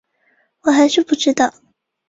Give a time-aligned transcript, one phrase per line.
[0.61, 1.53] 我还是不知道